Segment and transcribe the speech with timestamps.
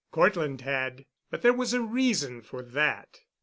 [0.11, 3.19] Cortland had, but there was a reason for that.